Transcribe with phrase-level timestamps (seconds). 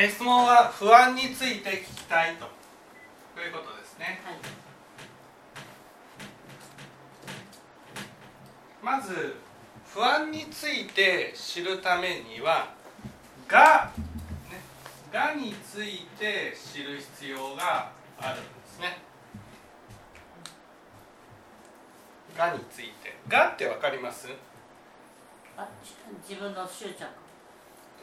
[0.00, 2.46] えー質問は不安について聞きたいと。
[3.34, 4.20] ということですね。
[4.24, 4.36] はい
[8.80, 9.34] まず
[9.92, 12.72] 不安について知るためには
[13.48, 13.90] 「が」
[14.48, 14.60] ね
[15.12, 17.90] 「が」について知る必要が
[18.20, 18.98] あるんですね。
[22.36, 24.28] がについて「が」ってわかります？
[26.22, 27.04] 自分の執着。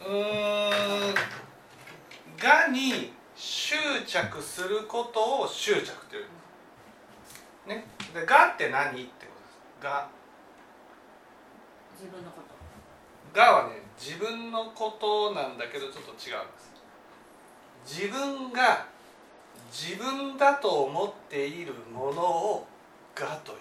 [0.05, 1.15] うーん
[2.38, 3.75] 「が」に執
[4.06, 6.25] 着することを執着という。
[7.68, 9.34] ね、で「が」って何ってこ
[9.80, 9.84] とです。
[9.84, 10.08] が。
[12.00, 12.56] 自分のこと。
[13.39, 16.25] がはね自分のことなんだけどちょっと違うんで
[16.60, 16.75] す。
[17.86, 18.86] 自分が
[19.72, 22.68] 自分だと思っているものを
[23.14, 23.58] がという。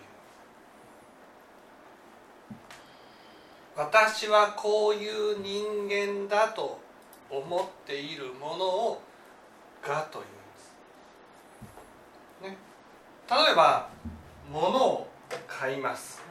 [3.76, 6.78] 私はこういう人間だと
[7.38, 9.02] 思っているものを
[9.82, 10.28] がというん
[12.42, 12.56] です、ね、
[13.30, 13.88] 例えば
[14.50, 15.08] 物を
[15.46, 16.22] 買います。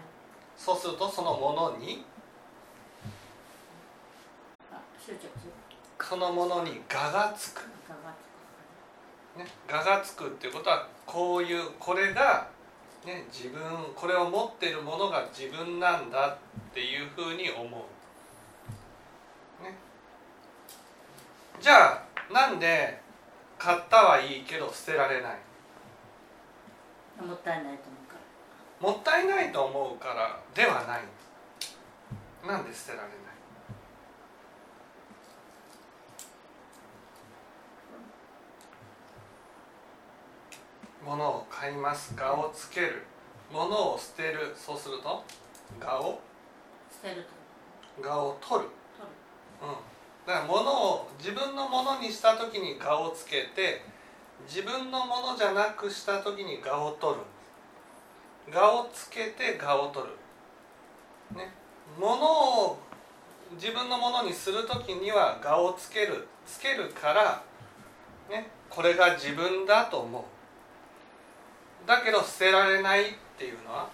[0.57, 2.05] そうするとそのものに
[6.13, 7.61] そのものに「が」がつく、
[9.35, 12.47] ね「が」がつくっていうことはこういうこれが、
[13.03, 13.59] ね、自分
[13.95, 16.38] これを持っているものが自分なんだっ
[16.71, 19.75] ていうふうに思う、ね、
[21.59, 23.01] じゃあなんで
[23.57, 25.37] 買ったはいいけど捨てられない？
[27.25, 28.15] もったいないと思うか
[28.81, 28.89] ら。
[28.91, 31.01] もったいないと思うからではない。
[32.45, 33.09] なんで捨てられない？
[41.05, 42.15] 物を買います。
[42.15, 43.03] がをつける。
[43.51, 44.53] 物を捨てる。
[44.57, 45.23] そうすると？
[45.79, 46.19] がを
[46.91, 49.15] 捨てるとがを取る、取る。
[49.61, 49.75] うん、
[50.25, 53.81] だから物を自分のものにした時にがをつけて
[54.47, 58.53] 自分のものじゃなくした時にがを取る。
[58.53, 61.38] がをつけてがを取る。
[61.38, 61.51] ね。
[62.00, 62.78] 物を
[63.53, 66.28] 自分のものにする時にはがをつける。
[66.45, 67.44] つけるから
[68.29, 68.47] ね。
[68.69, 70.23] これが自分だと思う。
[71.88, 73.90] だけど捨てられないっていうのは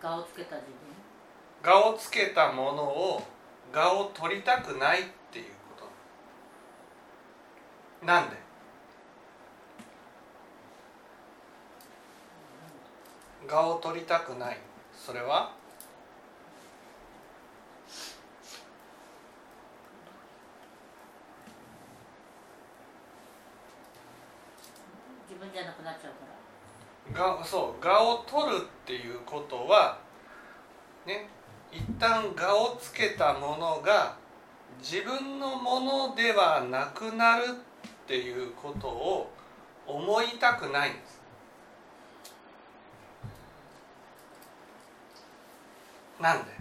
[0.00, 0.74] あがをつけた自分？
[1.62, 3.22] がをつけたものを
[3.72, 5.84] がを取りたくないっていうこ
[8.00, 8.06] と。
[8.06, 8.36] なんで？
[13.46, 14.58] がを取りたくない。
[14.94, 15.52] それは？
[25.28, 26.27] 自分じゃなくなっちゃうから
[27.12, 29.98] がそうがを取るっていうことは
[31.06, 31.28] ね
[31.72, 34.16] 一旦蛾をつけたものが
[34.80, 39.30] 自分のものではなくなるっていうことを
[39.86, 41.18] 思いたくないんです。
[46.20, 46.58] なんで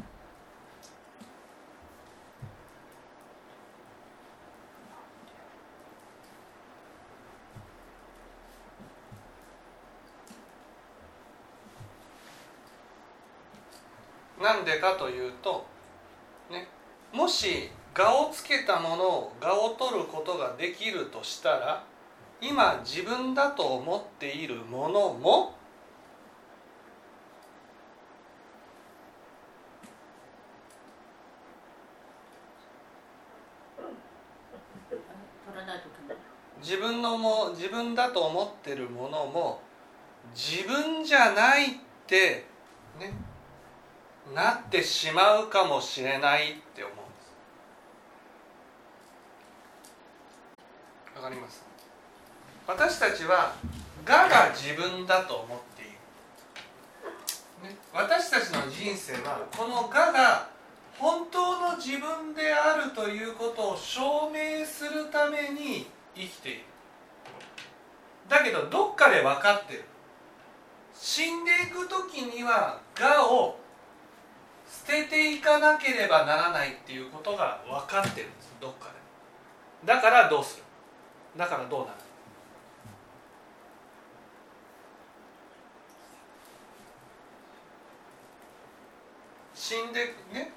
[14.39, 15.65] なんでかというと、
[16.51, 16.67] ね、
[17.13, 21.83] もし我をつけたものを我を取ることができるとしたら
[22.41, 25.55] 今自分だと思っているものも
[36.61, 39.61] 自分のも自分だと思ってるものも
[40.35, 41.69] 自分じゃないっ
[42.05, 42.45] て
[42.99, 43.13] ね
[44.33, 47.01] なってしまうかもしれないって思うんで
[51.15, 51.17] す。
[51.17, 51.65] わかります？
[52.67, 53.55] 私たちは
[54.05, 55.91] 我が自分だと思っている、
[57.69, 60.49] ね、私たちの人生はこの我が
[60.97, 66.59] 本当の自分であるということを証明するために生きている。
[68.27, 69.85] だけどどっかで分かってる。
[70.93, 73.59] 死んでいく時には我を
[74.69, 78.55] 捨てていかなければならないっていうことが分かってるんです。
[78.59, 78.89] どっか
[79.85, 80.63] でだからどうする。
[81.37, 81.91] だからどうなる。
[89.53, 90.51] 死んでね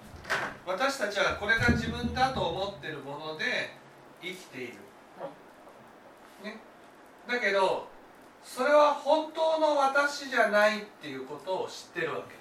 [0.65, 3.45] 私たちはこれが自分だと思ってるもので
[4.23, 4.75] 生きている。
[6.45, 6.61] ね。
[7.29, 7.89] だけど
[8.45, 12.39] それは本当の私じゃないっていうことを知ってるわけ。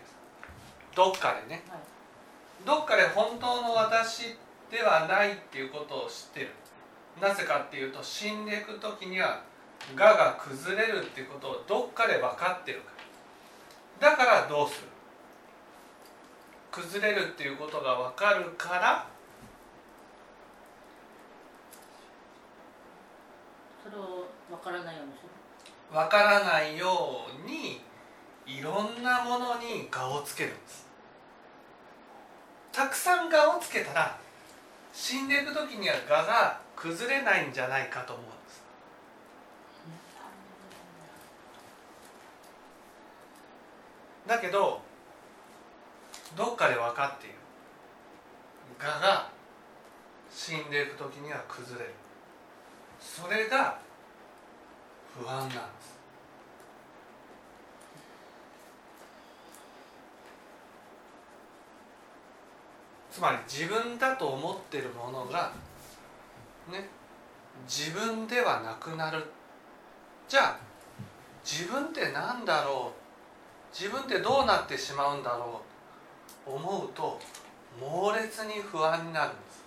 [0.96, 1.64] どっかでね。
[1.70, 1.80] はい。
[2.66, 4.36] どっかで本当の私
[4.70, 6.50] ではないっていうことを知ってる。
[7.22, 9.42] なぜかっていうと死んでいく時には
[9.98, 12.92] 我が崩れるっていうことをどっかで分かってるか
[14.02, 14.12] ら。
[14.12, 14.88] だからどうする？
[16.72, 19.08] 崩れるっていうことが分かるから
[23.84, 25.30] それを分からないようにする。
[25.92, 27.82] 分からないように
[28.50, 30.88] いろんなものに我をつけるんです。
[32.72, 34.18] たくさん我をつけたら
[34.92, 38.64] 死んでいく時には我が崩れないんじゃないかと思うんです。
[44.28, 44.82] だけど
[46.36, 47.36] どっかで分かっている。
[48.80, 49.30] 我が
[50.32, 51.94] 死んでいく時には崩れる。
[53.00, 53.80] それが
[55.18, 55.99] 不安なんです。
[63.12, 65.52] つまり自分だと思ってるものが
[66.72, 66.88] ね
[67.68, 69.26] 自分ではなくなる。
[70.28, 70.60] じゃあ
[71.44, 73.76] 自分って何だろう？
[73.76, 75.62] 自分ってどうなってしまうんだろ
[76.48, 76.52] う？
[76.52, 77.20] 思うと
[77.80, 79.64] 猛烈に不安になるんです。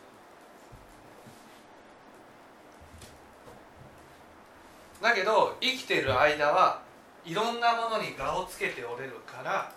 [5.02, 6.80] だけど生きてる間は
[7.24, 9.72] いろんなものに我をつけておれるから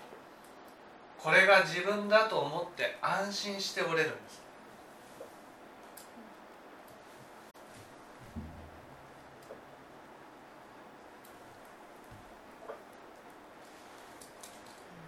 [1.25, 4.43] これが自分だと思って安心しておれるんです。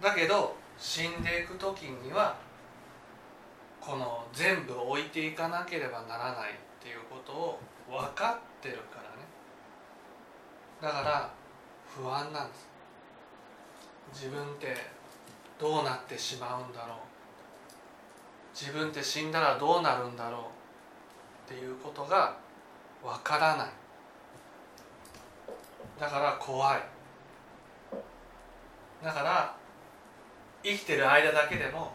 [0.02, 2.36] だけど死んでいく時には
[3.80, 9.24] この全部置いていかなければならないっていうことを分かってるからね。
[10.82, 11.30] だから
[11.86, 12.68] 不安なんです。
[14.12, 14.97] 自分って
[15.58, 16.98] どうなってしまうんだろう。
[18.54, 22.36] 自分って死んだらどうなるんだろうっていうことが
[23.02, 23.68] 分からない。
[25.98, 26.82] だから怖い。
[29.02, 29.54] だから
[30.62, 31.92] 生きてる間だけでも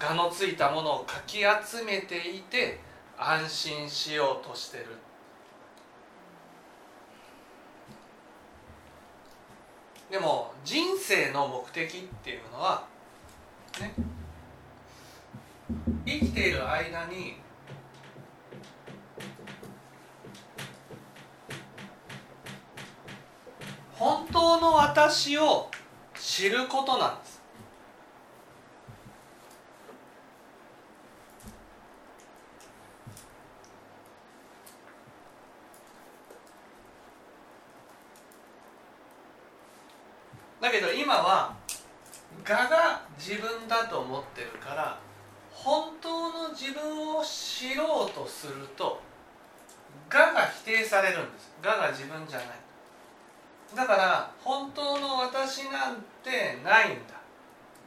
[0.00, 2.80] 我のついたものをかき集めていて
[3.18, 4.86] 安心しようとしてる。
[10.10, 12.86] でも人生の目的っていうのは
[13.80, 13.92] ね
[16.06, 17.36] 生きている間に
[23.92, 25.68] 本当の私を
[26.18, 27.27] 知ることなんです。
[40.60, 41.56] だけど今は
[42.48, 45.00] 我が自分だと思ってるから
[45.52, 49.00] 本当の自分を知ろうとすると
[50.10, 51.52] 我が否定されるんです。
[51.62, 52.48] 我が自分じゃない。
[53.76, 57.18] だから本当の私なんてないんだ。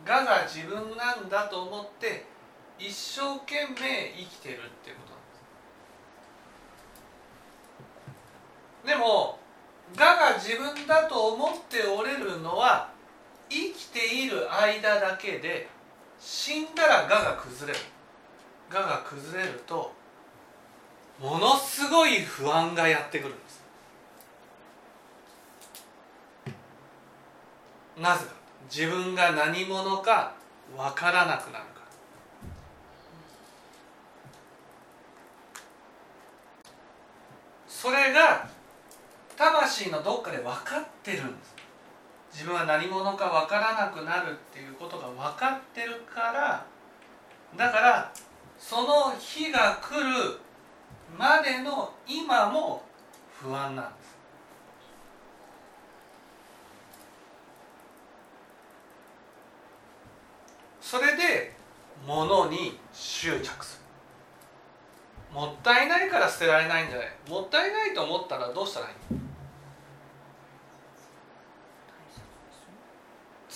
[0.05, 2.27] 我が自分なんだと思って
[2.77, 5.17] 一生懸命生きてるってことな
[8.85, 8.87] んです。
[8.87, 9.39] でも
[9.97, 12.89] 我が自分だと思っておれるのは
[13.49, 15.67] 生きている間だけで
[16.19, 17.85] 死んだら我が崩れる。
[18.73, 19.93] 我が崩れると
[21.19, 23.61] ものすごい不安がやってくるんです。
[27.99, 28.31] なぜか。
[28.73, 30.33] 自分が何者か
[30.77, 31.85] 分からなくなるから。
[37.67, 38.47] それが
[39.41, 41.55] 魂のどっかで分かってるんです。
[42.31, 46.65] 自分は何者か分からなくなるっていうことが分かってるから
[47.57, 48.13] だから
[48.57, 50.39] その日が来る
[51.17, 52.83] までの今も
[53.33, 54.03] 不安なんで
[60.81, 60.91] す。
[60.91, 61.55] それで
[62.05, 63.81] 物に執着す
[65.33, 65.35] る。
[65.35, 67.07] もったいないから捨てられないんじゃない。
[67.27, 69.21] もったいないと思ったらどうしたらいい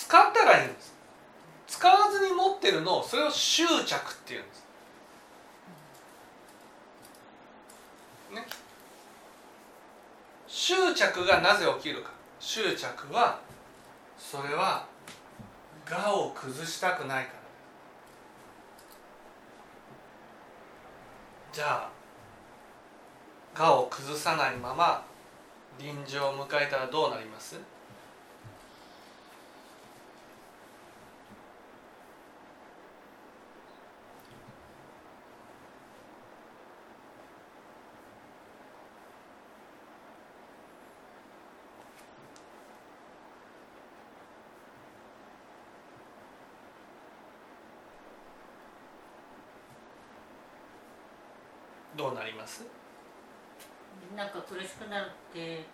[0.05, 0.93] 使ったらいいんです
[1.67, 4.65] 使わずに持ってるのをそれを執着っていうんです。
[8.33, 8.45] ね。
[10.45, 12.09] 執着がなぜ起きるか。
[12.41, 13.39] 執着は
[14.17, 14.85] それは
[15.89, 17.39] 我を崩したくないから。
[21.53, 21.89] じゃ
[23.55, 25.05] あ我を崩さないまま
[25.79, 27.55] 臨場を迎えたらどうなります？
[51.95, 52.65] どうなります？
[54.15, 55.65] なんか苦しくなるって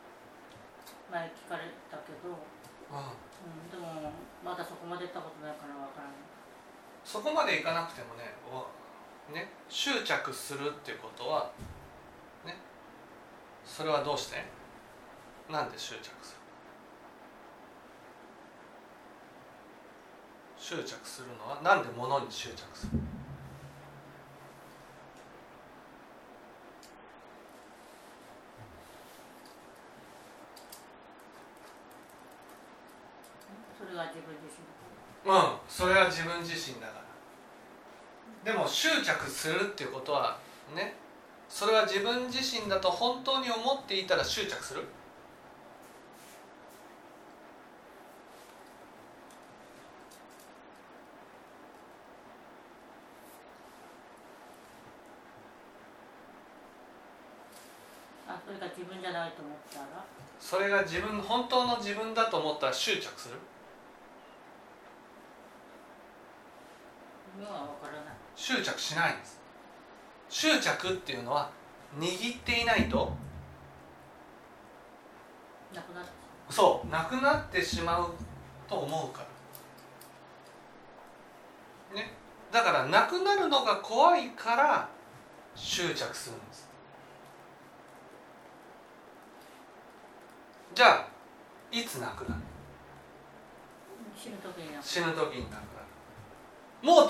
[1.11, 2.37] 前聞かれたけど、うんう
[3.01, 3.03] ん、
[3.69, 4.13] でも
[4.45, 6.13] まだそこまで行ったことないからわからない。
[7.03, 8.67] そこまでいかなくてもねお
[9.33, 11.51] ね執着するっていうことは
[12.45, 12.55] ね
[13.65, 14.45] それはどうして？
[15.49, 16.41] なんで執着する？
[20.57, 22.91] 執着するのはなんで物に執着する
[33.77, 34.61] それが自分自身
[35.29, 35.37] うん
[35.67, 37.01] それは自分自身だか
[38.45, 40.37] らでも執着するっていうことは
[40.73, 40.95] ね
[41.49, 44.83] それは自分自身だと本当に思っていたら執着する。
[58.27, 60.05] あそれが自分じゃないと思ったら？
[60.39, 63.35] それが自分本当の自分だと思ったら執着する
[67.37, 69.39] 今はわからない執着しないんです。
[70.27, 71.51] 執着っていうのは
[71.99, 73.13] 握っていないと
[75.71, 76.03] なくな
[76.49, 78.09] そうなくなってしまう
[78.67, 79.23] と思うか
[81.93, 82.01] ら。
[82.01, 82.13] ね。
[82.51, 84.89] だからなくなるのが怖いから
[85.55, 86.67] 執着するんです。
[90.73, 91.07] じゃあ
[91.71, 92.41] いつなくなる。
[94.17, 95.80] 死ぬ時になくなる
[96.81, 97.09] もう掴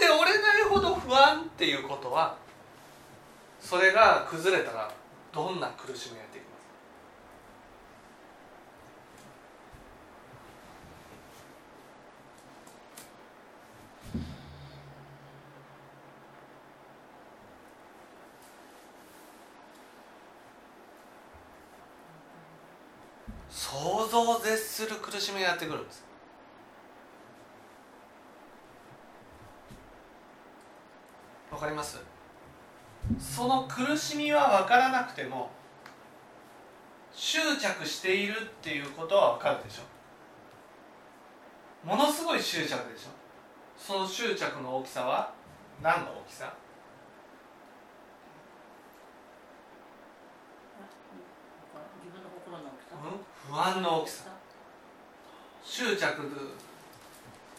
[0.00, 2.36] で折れないほど不安っていうことは
[3.60, 4.90] それが崩れたら
[5.32, 6.48] どんな苦しみがやってきま
[23.50, 23.70] す？
[23.70, 26.09] 想像を絶する苦しみがやってくるんです。
[31.60, 32.00] わかります？
[33.18, 35.50] その苦しみは分からなくても
[37.12, 39.82] 執着しているっていうことは分かるでしょ。
[41.86, 43.10] ものすごい執着でしょ。
[43.76, 45.34] その執着の大きさは
[45.82, 46.54] 何の大きさ？
[53.50, 54.24] 不安の大きさ。
[55.62, 56.56] 執着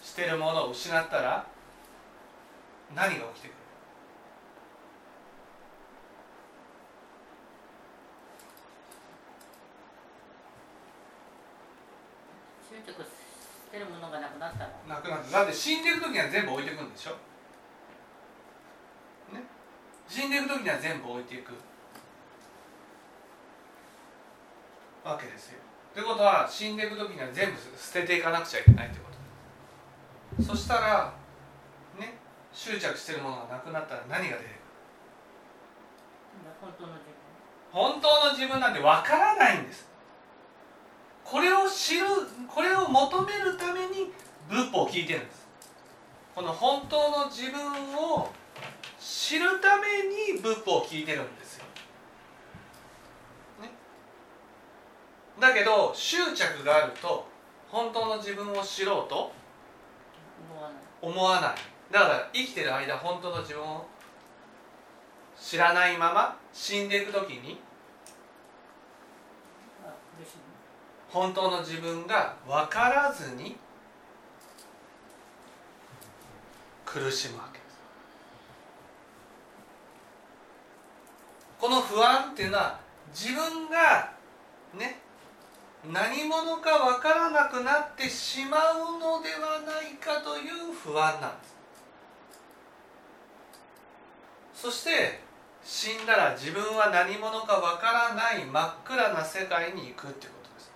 [0.01, 1.45] してるものを失ったら
[2.95, 3.57] 何が起きてくる
[12.71, 13.03] 執着
[13.71, 17.11] してるものがなくなったらなくなってだって死んでいく時には全部置いていくんでしょ？
[19.31, 19.39] ね？
[20.09, 21.53] 死んでいく時には全部置いていく。
[25.07, 25.59] わけですよ。
[25.93, 29.05] ってことは死んでいく時には全部捨てていかなくちゃいけないってこ
[30.35, 30.43] と。
[30.43, 31.13] そしたら
[31.97, 32.15] ね？
[32.51, 34.59] 執着してるものがなくなったら何が出てくる？
[36.59, 37.15] 本当の自分。
[37.71, 39.89] 本当の自分なんてわからないんです
[41.23, 42.05] これを知る
[42.47, 44.11] これを求めるために
[44.49, 45.47] 仏法を聞いてるんです。
[46.35, 47.61] この本当の自分
[47.95, 48.29] を
[48.99, 51.65] 知るために仏法を聞いてるんですよ、
[53.61, 53.69] ね、
[55.39, 57.27] だけど執着があると
[57.69, 59.31] 本当の自分を知ろうと
[60.49, 60.81] 思わない。
[61.01, 61.55] 思わない。
[61.91, 63.85] だから生きてる間本当の自分を
[65.39, 67.59] 知らないまま死んでいく時に
[69.83, 70.37] あ苦しい
[71.11, 73.57] 本当の自分が分からずに
[76.85, 77.79] 苦しむわけです。
[81.59, 82.79] この不安っていうのは
[83.13, 84.13] 自分が
[84.73, 84.99] ね
[85.91, 91.51] 何者か分からなくなってしまうのではないかという不安なんです。
[94.63, 95.19] そして
[95.63, 100.71] 死んだら自分は何者か分からない真っ暗な世界に行くってことです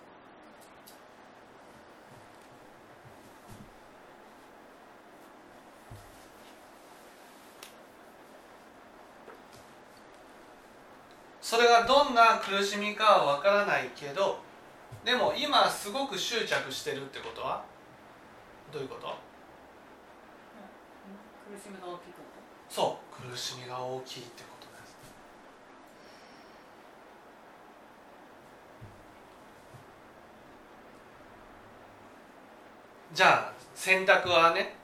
[11.45, 14.39] それがどんな苦しみかは分からないけど
[15.05, 17.63] でも今すごく執着してるってことは？
[18.73, 19.15] どういうこと？
[21.47, 22.05] 苦しみが大きい
[22.67, 24.97] そう苦しみが大きいってことです。
[33.13, 34.75] じゃあ選択はね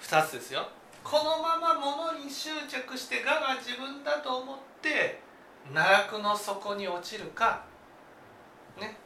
[0.00, 0.66] 2つですよ。
[1.04, 5.17] このまま物に執着して我が自分だと思って
[5.72, 7.62] 奈落の底に落ちるか
[8.80, 8.96] ね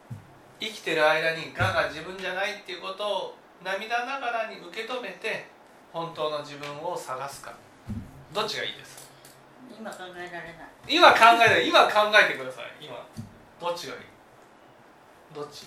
[0.61, 5.47] 生きてる間に我が自分じゃないっていうことを涙ながらに受け止めて
[5.93, 7.53] 本当の自分を探すか。
[8.33, 9.11] どっちがいいです？
[9.79, 10.53] 今考えられない。
[10.89, 12.65] 今考えない今考えてください。
[12.81, 12.97] 今。
[13.61, 14.01] どっちがいい？
[15.35, 15.65] どっち？
[15.65, 15.67] い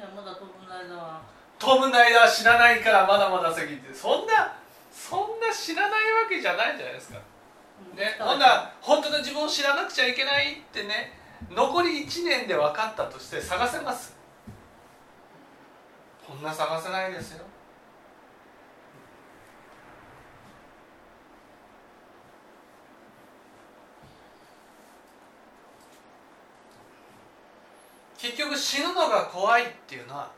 [0.00, 1.22] やまだ飛ぶ間は。
[1.58, 3.92] 飛ぶ間は知らないからまだまだ先って。
[3.92, 4.54] そんな
[4.92, 7.18] そんな知らないわけじゃないじゃないですか
[7.96, 11.12] ね、ほんなら本当の自分を知らなくちゃいけないってね
[11.50, 14.16] 残り1年で分かったとして探せます？
[16.26, 17.44] こんな探せないですよ。
[28.16, 30.30] 結局死ぬのが怖いっていうのは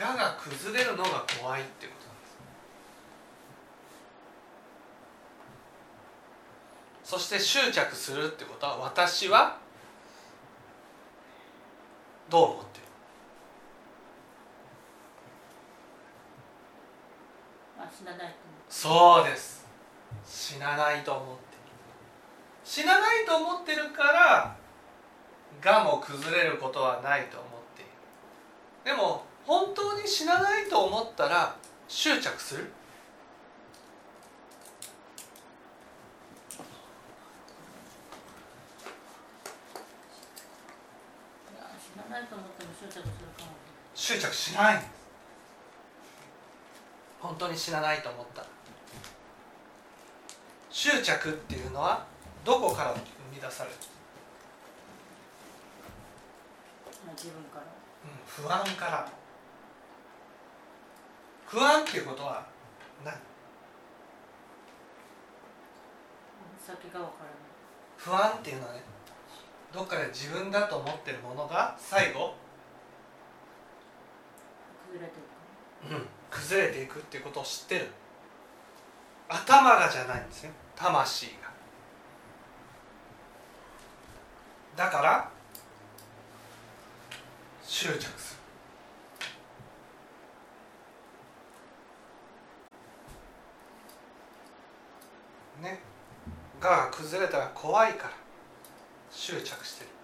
[0.00, 2.26] 我が崩れるのが怖いってことなんで
[6.99, 9.58] すそして執着するってことは私は
[12.30, 12.84] どう思ってる？
[17.80, 18.34] あ死なないと
[18.68, 19.66] そうです。
[20.24, 21.40] 死なないと思ってる。
[22.62, 24.56] 死なないと思ってるから
[25.64, 27.90] 我も崩れることはないと思っている。
[28.84, 31.56] でも本当に死なないと思ったら
[31.88, 32.70] 執着する
[36.56, 36.70] 思う
[41.52, 43.02] いや死なないと思っても執着する
[43.36, 43.50] かも
[44.10, 44.76] 執着しない。
[44.76, 44.90] んです
[47.20, 48.40] 本当に死なないと思った。
[48.40, 48.46] ら
[50.68, 52.04] 執着っていうのは
[52.44, 53.00] どこから生
[53.32, 53.76] み出される、
[57.06, 57.64] まあ自分から。
[58.04, 59.08] うん、不安から。
[61.46, 62.44] 不安っていうことは
[63.04, 63.14] 何？
[66.66, 67.26] 先がわから。
[67.26, 67.34] ない
[67.96, 68.82] 不安っていうのはね
[69.72, 72.34] どっかで自分だと思ってるものが最後、
[74.90, 77.86] 崩れていくうん、崩れていくっていうことを知ってる。
[79.28, 81.50] 頭がじゃないんですよ魂が。
[84.76, 85.30] だから
[87.62, 88.38] 執着す
[95.60, 95.62] る。
[95.62, 95.78] ね。
[96.60, 98.14] が崩れたら怖いから
[99.10, 99.99] 執着してる。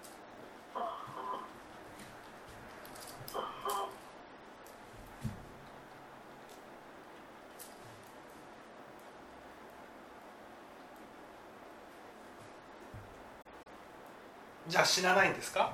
[14.68, 15.72] じゃあ死なないんですか？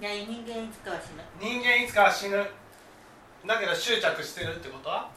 [0.00, 1.22] いや人間いつかは死ぬ。
[1.38, 2.44] 人間いつかは死ぬ。
[3.46, 5.10] だけど執着してるってことは？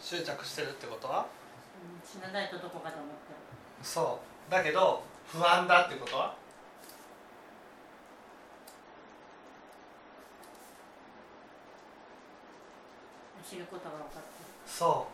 [0.00, 1.26] 執着してるってことは？
[1.80, 3.36] うん死なないとどこかで思ってる。
[3.82, 4.50] そう。
[4.50, 6.34] だけど不安だってことは？
[13.48, 14.35] 死ぬことが分かってる
[14.76, 15.08] そ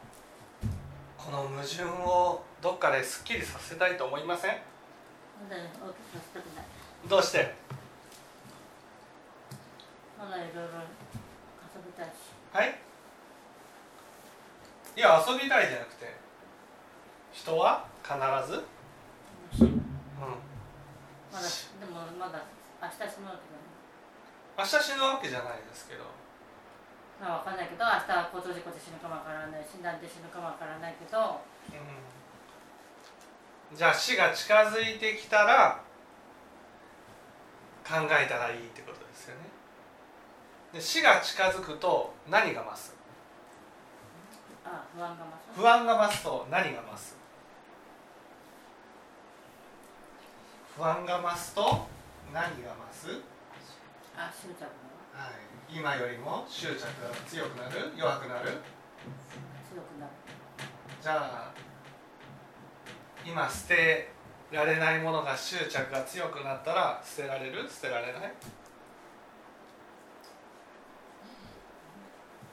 [0.67, 1.23] う。
[1.23, 4.57] この矛盾をどっかですっきりさせたいと思いません？
[7.09, 7.55] どうして？
[12.53, 12.75] はい？
[14.97, 16.13] いや遊びたいじゃなくて
[17.33, 17.87] 人は？
[18.03, 18.65] 必ず、
[19.63, 19.85] うん、
[21.33, 21.47] まだ
[21.79, 22.43] でもまだ
[22.83, 23.63] 明日死ぬわけじゃ
[24.59, 24.67] ない。
[24.73, 26.03] 明日死ぬわけじゃないですけど
[27.23, 31.39] まあ分かんないけど明日は交通事故で死ぬかもわからない死んだんで死ぬかもわからないけど
[31.71, 31.87] うん。
[33.79, 35.81] じゃあ死が近づいてきたら
[37.87, 39.43] 考えたらいいってことですよね。
[40.75, 42.97] で死が近づくと何が増す？
[44.65, 45.61] あ不安が増す？
[45.61, 47.17] 不安が増すと何が増す？
[50.77, 51.87] 不安が増すと
[52.33, 52.57] 何が増
[52.91, 53.21] す、
[54.17, 54.67] あ執着の？
[55.15, 56.87] はい、今よりも執着が
[57.29, 57.93] 強くなる？
[57.97, 58.49] 弱くなる
[59.71, 60.13] 強くなる。
[61.01, 61.53] じゃあ
[63.25, 64.11] 今捨て
[64.51, 67.69] られないものが執着が強くなったら捨てられる？
[67.69, 68.33] 捨てられない？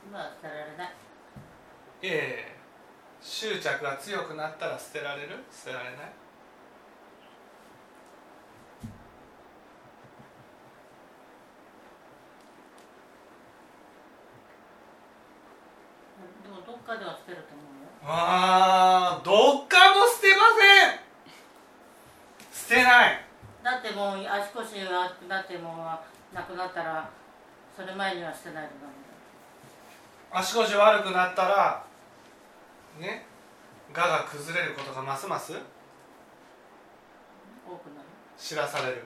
[0.07, 0.87] 今は捨てられない。
[2.01, 2.55] いえいえ。
[3.21, 5.43] 執着が強くなったら捨てられる？
[5.51, 5.95] 捨てられない
[16.43, 17.93] でもどっかでは捨てると思うよ。
[18.01, 21.05] あーどっかも捨てません。
[22.51, 23.21] 捨てない。
[23.61, 25.73] だだってもう足腰が悪くなっても
[26.33, 27.07] うなくなったら
[27.75, 28.93] それ前には捨てないとダメ
[30.41, 31.85] 足腰悪くなったら
[32.99, 33.27] ね
[33.93, 35.59] 我が崩れることがますますだ
[37.67, 39.03] 多くなる知らされる。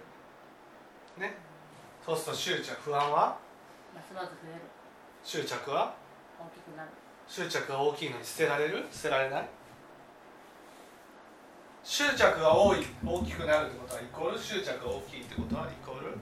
[1.18, 1.36] ね。
[2.06, 3.38] そうすると執着不安は？
[3.94, 4.62] ますます増える。
[5.24, 5.94] 執着は？
[6.40, 6.90] 大きくなる
[7.28, 8.86] 執着が大きいのに捨てられる？
[8.92, 9.50] 捨てられない？
[11.84, 14.40] 執着が多い大きくなるってことはイコール？
[14.40, 16.18] 執着が大きいってことはイコール？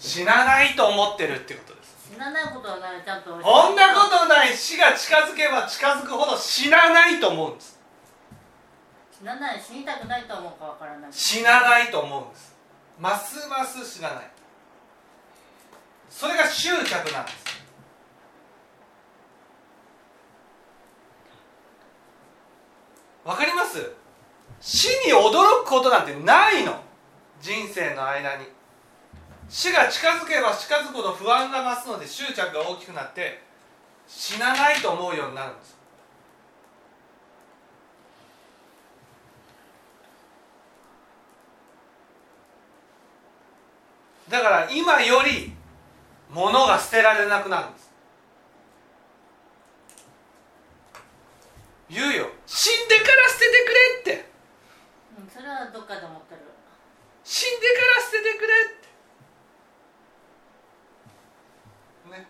[0.00, 2.12] 死なないと思ってるってことです。
[2.14, 3.02] 死なないことはない。
[3.04, 3.38] ちゃんとこ
[3.72, 4.56] んなことない。
[4.56, 7.77] 死が近づけば近づくほど死なないと思うんです
[9.18, 11.12] 死なない死にたくないと思うかわからない。
[11.12, 12.54] 死なないと思うんです。
[13.00, 14.30] ますます死なない。
[16.08, 17.58] それが執着なんです。
[23.24, 23.92] わかります？
[24.60, 26.76] 死に驚くことなんてないの。
[27.40, 28.46] 人生の間に。
[29.48, 33.42] 死が近づけば近づくほど不安が増すので執着が大きくなって
[34.06, 35.77] 死なないと思うようになるんです。
[44.28, 45.52] だから今より
[46.30, 47.90] 物が捨てられなくなるんです。
[51.88, 52.28] 言うよ。
[52.46, 53.50] 死んでから捨てて
[54.04, 54.30] くれって。
[55.18, 56.42] うんそれはどっかで思ってる。
[57.24, 58.54] 死んでから捨ててくれ
[62.12, 62.20] って。
[62.20, 62.28] ね。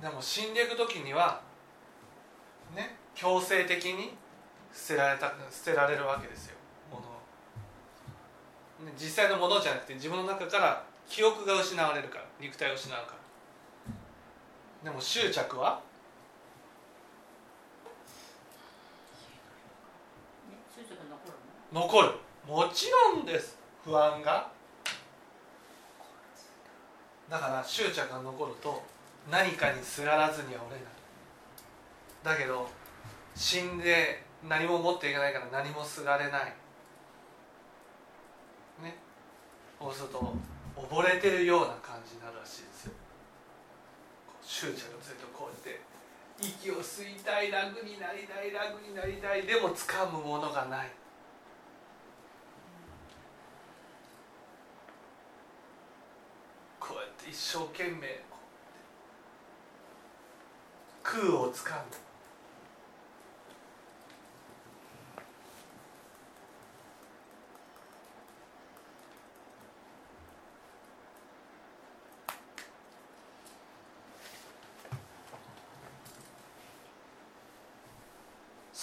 [0.00, 1.42] でも死んでいく時には
[2.74, 4.16] ね強制的に
[4.72, 6.56] 捨てられた捨てられるわけですよ
[8.98, 13.14] 実際のものじゃなくて自分の中から記憶が失われるから肉体を失うか
[14.84, 14.90] ら。
[14.90, 15.80] でも執着は？
[20.76, 20.98] 残る
[21.72, 21.80] の？
[21.80, 22.12] 残る。
[22.46, 23.56] もちろんです。
[23.84, 24.52] 不安が。
[27.30, 28.82] だから執着が残ると
[29.30, 30.94] 何かにすがらずには折れない
[32.22, 32.68] だけど
[33.34, 36.44] 死んで何も持っていけないから何もすがれない
[38.82, 38.96] ね
[39.78, 40.34] そうすると
[40.76, 42.92] 溺れてるような感じになるらしいですよ。
[44.26, 45.82] こう執着がずっとこうやって
[46.40, 50.90] 息を吸いたい楽になりたい楽になりたいでも掴むものがない。
[56.80, 58.40] こうやって一生懸命こう
[61.02, 62.03] 空をつかむ。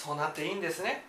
[0.01, 1.05] そうなっていいんですね。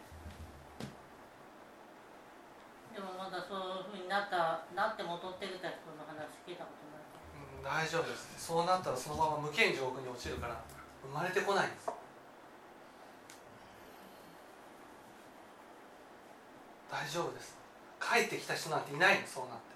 [2.93, 7.09] でもまだそういうふうになったなって戻ってきた人の話聞いたことない。
[7.41, 8.37] うん大丈夫です。
[8.37, 10.61] そうなったらそのまま無間地獄に落ちるから
[11.01, 11.89] 生まれてこないんです。
[16.91, 17.57] 大丈夫です。
[17.97, 19.73] 帰ってきた人なんていないんですそうなって。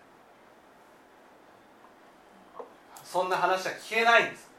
[3.03, 4.51] そんな話は聞けないんです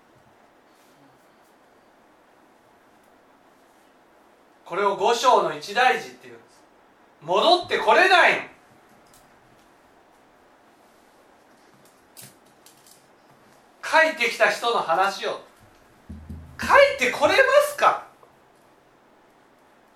[4.68, 6.62] これを五章の一大事っていうんです。
[7.22, 8.34] 戻ってこれない。
[8.34, 8.40] の
[13.82, 15.40] 帰ってきた人の話を。
[16.60, 17.38] 帰ってこれま
[17.70, 18.08] すか？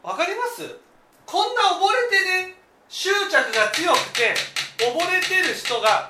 [0.03, 0.77] わかります？
[1.25, 1.79] こんな溺
[2.09, 2.55] れてね
[2.87, 4.33] 執着が強くて
[4.77, 6.09] 溺れてる人が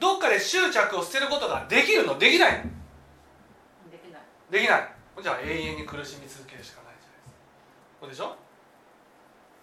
[0.00, 2.18] どっかで執着を捨てることができるの？
[2.18, 2.64] できないの？
[3.92, 4.22] できない。
[4.50, 4.88] できない。
[5.22, 6.79] じゃあ永遠に苦しみ続けるしか
[8.00, 8.36] ないじゃないでしょ？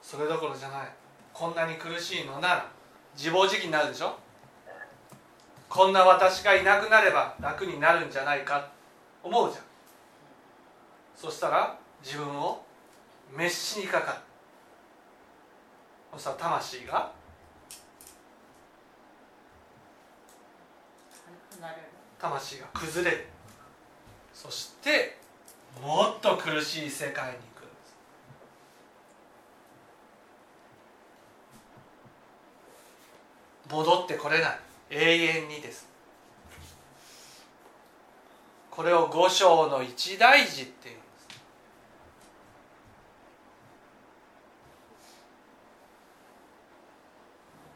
[0.01, 0.87] それどころじゃない。
[1.33, 2.71] こんなに苦しいのなら
[3.15, 4.15] 自暴自棄になるでしょ？
[5.69, 8.69] こんな私がいなくなれば楽になるんじゃないか。
[9.23, 9.63] 思うじゃん。
[11.15, 12.63] そしたら自分を
[13.31, 14.17] 滅しにかかる。
[16.13, 17.11] そしたら魂が
[22.19, 23.27] 魂が崩れる。
[24.33, 25.17] そして
[25.81, 27.97] もっと苦しい世界に行くんです
[33.69, 35.87] 戻ってこれない永遠にです。
[38.71, 41.07] これを五章の一大事っていうんです。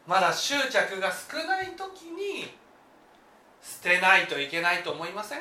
[0.08, 2.54] まだ執着が少ない時に
[3.64, 5.40] 捨てないといけないと思いません？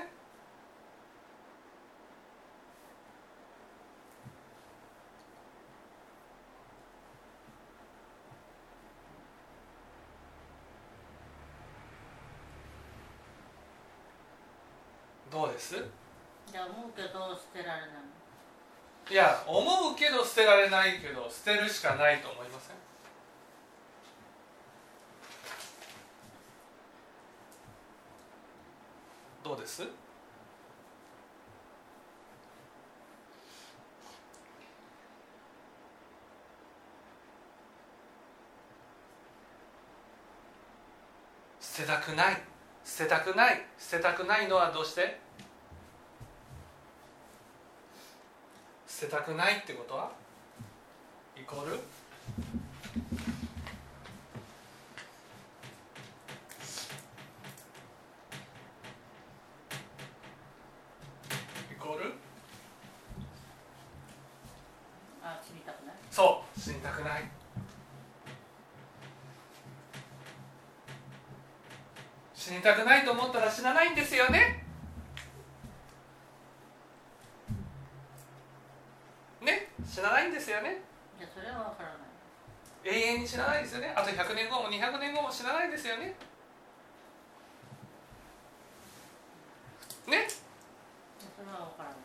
[15.49, 15.77] うです。
[16.51, 17.91] じゃあ思うけど捨てられない
[19.11, 22.77] いや思うけど捨てられないけど捨てるしかないと思いません？
[29.45, 29.85] どうです？
[41.61, 42.43] 捨てたくない。
[42.85, 43.65] 捨てたくない。
[43.79, 45.30] 捨てたくないのはどうして？
[49.01, 50.13] 捨てたくないってことは？
[51.35, 51.77] イコール？
[51.77, 51.79] イ
[61.79, 62.13] コール？
[65.25, 65.95] あ死にたくない？
[66.11, 67.23] そう死にたくない。
[72.35, 74.67] 死にたくないと思ったら死なないんですよね
[79.43, 80.79] ね死なないんですよね？
[81.19, 82.95] いやそれは分からない。
[82.97, 83.93] 永遠に死なないですよね？
[83.95, 86.15] あと100年後も200年後も死なないですよね？
[90.07, 90.29] ね？
[90.31, 91.99] それは分からない。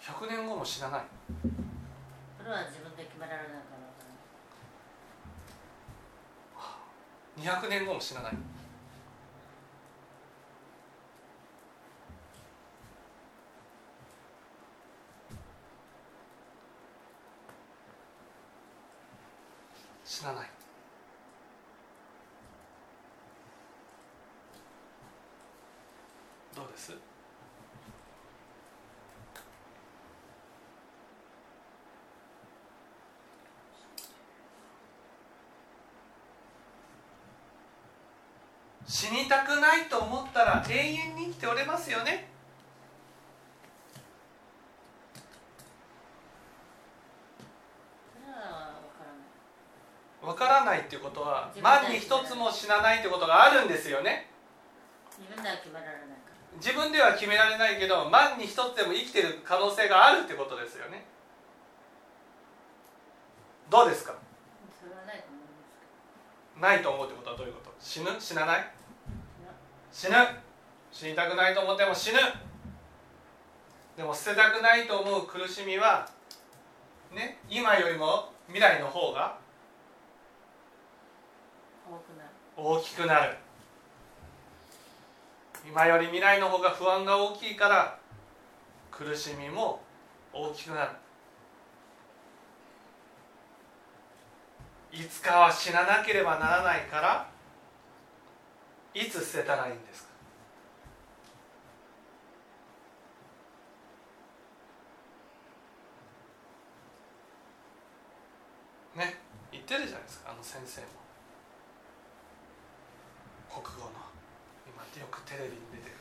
[0.00, 1.02] 100年後も死なない。
[2.38, 4.06] それは自分で決められないから分か
[7.44, 7.66] らない。
[7.66, 8.32] 200年後も死なない
[20.20, 20.50] 死なない。
[26.54, 26.92] どうです？
[38.86, 42.28] 死にたくないと思ったら永遠に生きておれますよね
[48.12, 49.22] それは分からな
[50.19, 54.30] いわからないっていうことは万に一つも死なないってことがあるんですよね。
[55.18, 56.56] 自分では決められないから。
[56.56, 61.04] 自分では決められないけど万に一つでも生きてる可能性があるってことですよね。
[63.68, 64.14] どうですか？
[66.60, 67.72] ないと思うってことはどういうこと？
[67.80, 68.10] 死ぬ？
[68.20, 68.60] 死なない？
[68.60, 68.66] ど
[69.90, 70.16] 死ぬ。
[70.92, 72.18] 死にたくないと思っても死ぬ。
[73.96, 76.08] でも捨てたくないと思う苦しみは
[77.12, 79.38] ね今よりも未来の方が
[81.86, 82.30] 多くなる
[82.62, 83.36] 大きくなる。
[85.66, 87.98] 今より未来の方が不安が大きいから
[88.90, 89.82] 苦しみも
[90.32, 90.90] 大きくなる。
[94.92, 97.30] いつかは死ななければならないから
[98.92, 100.10] いつ捨てたらいいんですか？
[108.96, 109.16] ね
[109.52, 111.09] 言ってるじゃないですかあの先生も。
[113.52, 113.90] 国語の
[114.66, 115.92] 今ってよくテレビに出てく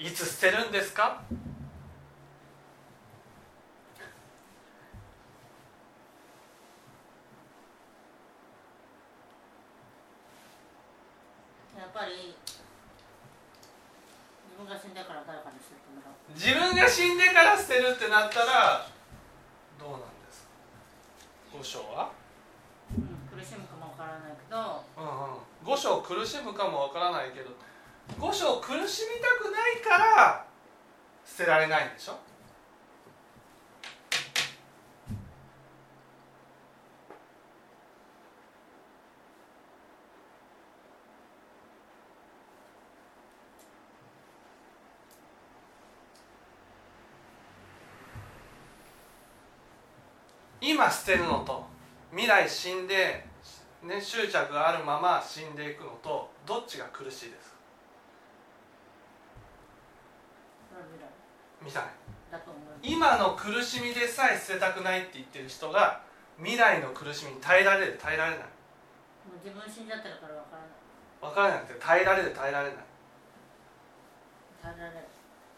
[0.00, 0.08] る。
[0.08, 1.22] いつ捨てるんですか？
[11.78, 12.34] やっぱり
[14.48, 18.88] 自分が死んだから誰かに捨ててもらう自分が死んでから捨てるってなったら
[19.78, 20.48] どうなんですか
[21.58, 22.10] 五章は
[22.90, 27.50] うん、苦しむかもわからないけどうんうん五章苦しむかもわからないけど
[28.18, 30.46] 五章苦しみたくないから
[31.26, 32.16] 捨てられないんでしょ？
[50.60, 51.66] 今捨てるのと
[52.12, 53.27] 未来死んで、
[53.88, 57.56] ね、執着があるまま死んでいくのとどっちが苦しいですか？
[60.68, 61.08] それは未来。
[61.64, 61.84] みたい
[62.82, 66.02] 今の苦しみでさえ捨てたくないって言ってる人が
[66.36, 68.46] 未来の苦しみに耐えられる耐えられない。
[69.42, 70.70] 自分死んじゃってるからわからない。
[71.20, 72.76] 分からなくて耐えられる耐えられない。
[74.62, 75.08] 耐えられる。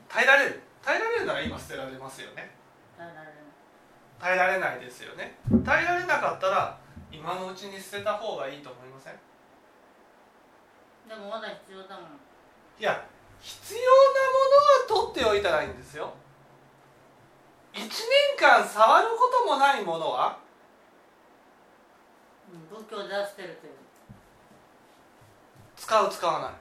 [0.09, 0.61] 耐えられる。
[0.83, 2.51] 耐えられるなら今捨てられますよね。
[2.97, 3.35] 耐えられない
[4.21, 5.35] 耐えられないですよね。
[5.64, 6.79] 耐えられなかったら
[7.12, 9.14] 今のうちに捨てた方がいいと思いません？
[11.09, 12.05] でもまだ必要だもん。
[12.79, 13.05] いや
[13.40, 13.87] 必要な
[14.96, 16.12] ものは取っておいたらいいんですよ。
[17.75, 17.88] 1年
[18.38, 20.38] 間触ることもないものは？
[22.53, 23.73] うん仏教では捨てるという。
[25.77, 26.53] 使使う使わない。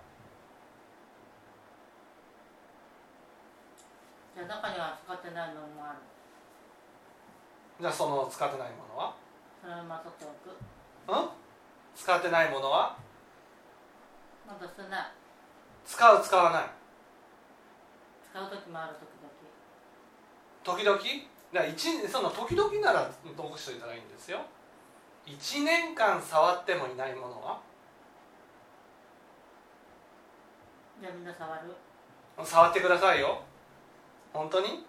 [4.34, 6.00] じゃあ中には使ってないのもある。
[7.80, 9.14] じゃあその使ってないものは？
[9.62, 10.26] そのまま取って
[11.08, 11.30] おくうん？
[11.96, 12.96] 使ってないものは？
[14.48, 15.12] まだ捨てない。
[15.86, 16.64] 使う使わない？
[18.32, 21.30] 使う時もある時々時々？
[21.52, 24.40] だ一その時々なら残しておいたらいいんですよ。
[25.26, 27.60] 1年間触ってもいないものは？
[31.02, 31.76] じゃあみんな触る？
[32.46, 33.42] 触ってくださいよ。
[34.32, 34.86] 本当に？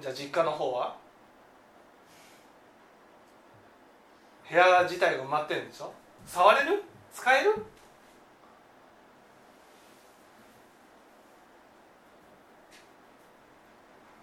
[0.00, 0.94] じゃあ実家の方は？
[4.48, 5.92] 部屋自体が埋まってるんでしょ？
[6.26, 6.82] 触れる？
[7.12, 7.50] 使える？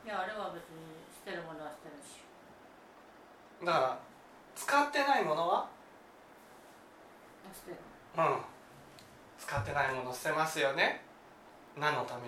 [0.06, 0.80] いやあれは別に
[1.26, 2.24] 捨てるものは捨てるし。
[3.66, 4.00] だから
[4.56, 5.68] 使ってないものは？
[7.54, 7.78] 捨てる。
[8.18, 8.38] うん。
[9.40, 11.02] 使ってないもの捨てますよね。
[11.78, 12.28] 何のために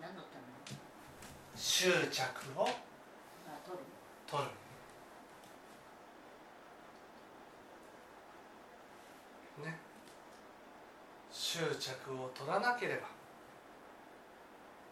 [0.00, 0.78] 何のために
[1.78, 2.24] 執着
[2.56, 2.70] をあ
[4.26, 4.48] 取る。
[9.64, 9.78] ね。
[11.30, 13.02] 執着を取らなければ。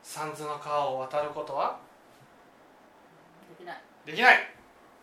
[0.00, 1.80] 三途の川を渡ることは
[3.48, 3.82] できない。
[4.04, 4.36] できない。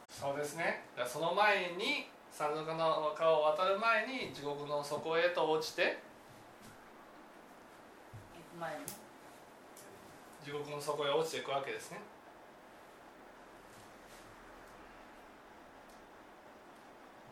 [0.10, 0.86] そうですね。
[1.06, 6.00] その前に三途の川を渡る前に地獄の底へと落ちて
[8.34, 9.02] 行く前に
[10.43, 12.01] 地獄の底へ落ちていくわけですね。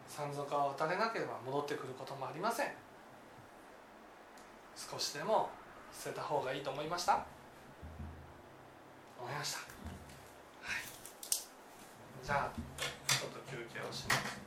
[0.07, 2.71] 山賊は渡れなければ戻ってくることもありません。
[4.75, 5.49] 少しでも
[5.91, 7.25] 捨てた方がいいと思いました。
[9.19, 9.65] 思いました、はい、
[12.25, 12.51] じゃあ
[13.07, 14.40] ちょっと休憩をします。